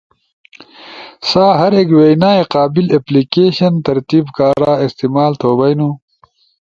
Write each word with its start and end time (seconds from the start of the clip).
سا 1.29 1.43
ہر 1.59 1.71
ایک 1.77 1.89
وینائی 1.99 2.41
قابل 2.55 2.85
اپلیکیشن 2.97 3.73
ترتیب 3.87 4.25
کارا 4.37 4.73
استعمال 4.85 5.31
تھو 5.39 5.49
بئینو۔ 5.57 5.89